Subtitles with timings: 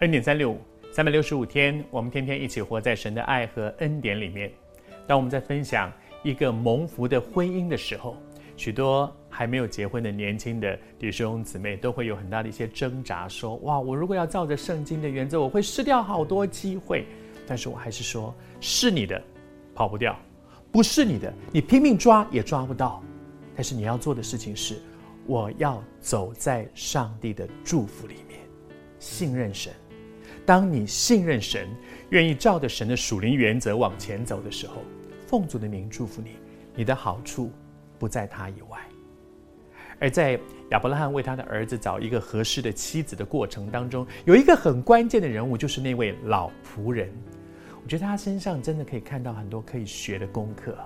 [0.00, 0.60] 恩典三六五，
[0.92, 4.52] 三百六十五天，我们天天一起活在神的爱和恩典里面。
[5.06, 5.90] 当我们在分享
[6.22, 8.14] 一个蒙福的婚姻的时候，
[8.58, 17.06] 许多还没有结婚的年轻的弟兄姊妹都会有很大的一些挣扎，说：“哇，我如果要照着圣经的原则，我会失掉好多机会。”
[17.48, 19.18] 但是我还是说，是你的，
[19.74, 20.12] 跑不掉；
[20.70, 23.02] 不是你的，你拼命抓也抓不到。
[23.54, 24.76] 但是你要做的事情是，
[25.26, 28.38] 我要走在上帝的祝福里面，
[28.98, 29.72] 信任神。
[30.46, 31.68] 当你信任神，
[32.10, 34.76] 愿意照着神的属灵原则往前走的时候，
[35.26, 36.36] 奉主的名祝福你，
[36.76, 37.50] 你的好处
[37.98, 38.78] 不在他以外。
[39.98, 40.38] 而在
[40.70, 47.10] 亚伯拉罕为他的儿子找一个合适的妻子的过程当中，有一个很关键的人物，就是那位老仆人。
[47.82, 50.76] 我觉得他身上真的可以看到很多可以学的功课。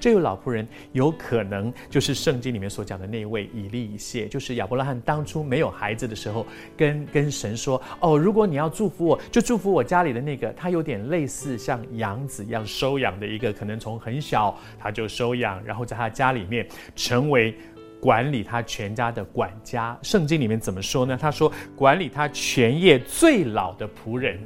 [0.00, 6.46] 这位老仆人有可能就是圣经里面所讲的那位以利以谢，就是亚伯拉罕当初没有孩子的时候，
[6.76, 17.54] 跟跟神说：“哦，如果你要祝福我，就祝福我家里的那个。”他有点类似像养子一样收养的一个，可能从很小他就收养，然后在他家里面成为
[18.00, 19.98] 管理他全家的管家。
[20.02, 21.18] 圣经里面怎么说呢？
[21.20, 24.38] 他说：“管理他全业最老的仆人。”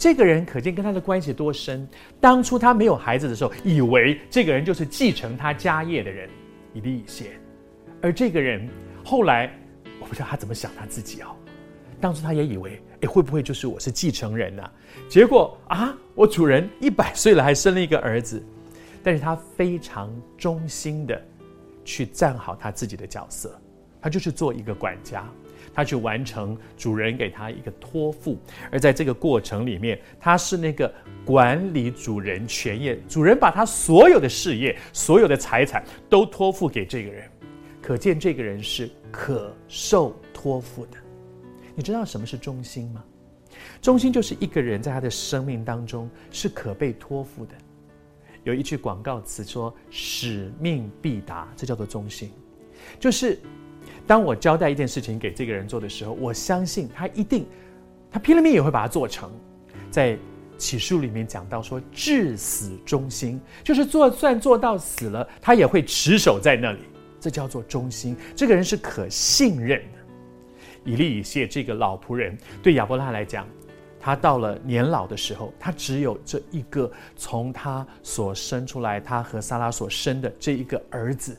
[0.00, 1.86] 这个人可见跟他的关系多深。
[2.18, 6.26] 当初他没有孩子的时候，以为这个人就是继承他家业的人，
[6.72, 7.32] 以利以谢。
[8.00, 8.66] 而这个人
[9.04, 9.54] 后来，
[10.00, 11.36] 我不知道他怎么想他自己哦。
[12.00, 14.70] 当初他也以为，哎，会不会就是我是继承人呢？
[15.06, 18.42] 结果啊，我主人一百岁了还生了一个儿子。
[19.02, 21.22] 但是他非常忠心的
[21.84, 23.60] 去站好他自己的角色，
[24.00, 25.28] 他就是做一个管家。
[25.72, 28.38] 他去完成主人给他一个托付，
[28.70, 30.92] 而在这个过程里面，他是那个
[31.24, 37.30] 管理主人全业，主人把他所有的事业、所有的财产都托付给这个人，
[37.80, 40.96] 可见这个人是可受托付的。
[41.74, 43.04] 你知道什么是忠心吗？
[43.80, 47.54] 忠心就是一个人在他的生命当中是可被托付的。
[48.44, 52.30] 有一句广告词说：“使命必达”，这叫做忠心，
[52.98, 53.38] 就是。
[54.10, 57.46] 当我交代一件事情给这个人做的时候，我相信他一定，
[58.10, 59.30] 他拼了命也会把它做成。
[59.88, 60.18] 在
[60.58, 66.80] 起诉里面讲到说，至死忠心，就是做算做到死了，他也会持守在那里。
[67.20, 68.16] 这叫做忠心。
[68.34, 69.98] 这个人是可信任的。
[70.84, 73.46] 以利以谢这个老仆人，对亚伯拉来讲，
[74.00, 81.36] 他到了年老的时候，他只有这一个从他所生出来，他和撒拉所生的这一个儿子。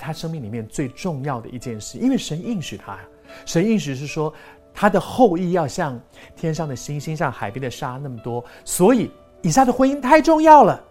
[0.00, 2.98] 他生命里面最重要的一件事，因为神应许他，
[3.44, 4.32] 神应许是说
[4.72, 6.00] 他的后裔要像
[6.34, 9.10] 天上的星星，像海边的沙那么多，所以
[9.42, 10.82] 以撒的婚姻太重要了。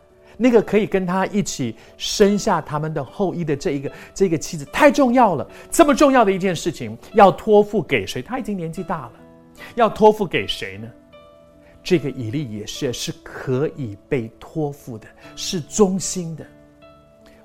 [0.41, 5.45] 那个可以跟他一起生下他们的后裔的这一个这个妻子太重要了。
[5.69, 8.21] 这么重要的一件事情要托付给谁？
[8.21, 9.11] 他已经年纪大了，
[9.75, 10.87] 要托付给谁呢？
[11.83, 15.05] 这个以利也是是可以被托付的，
[15.35, 16.45] 是忠心的。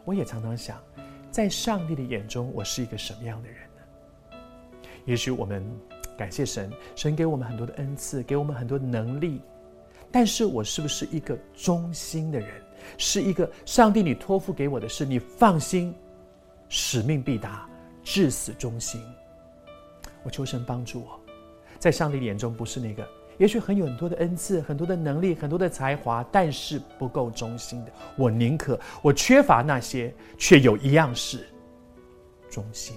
[0.04, 0.76] 我也常常想。
[1.34, 4.38] 在上帝的眼中，我是一个什么样的人呢？
[5.04, 5.68] 也许我们
[6.16, 9.40] 感谢神，神给我们很多的恩赐，给我们很多能力，
[10.12, 12.50] 但是我是不是一个忠心的人？
[12.98, 15.92] 是一个上帝你托付给我的事，你放心，
[16.68, 17.68] 使命必达，
[18.04, 19.02] 至死忠心。
[20.22, 21.18] 我求神帮助我，
[21.80, 23.04] 在上帝眼中不是那个。
[23.38, 27.92] 也许很有很多的恩赐，很多的能力，很多的才华，但是不够忠心的。
[28.16, 31.46] 我宁可我缺乏那些，却有一样是
[32.48, 32.96] 忠心。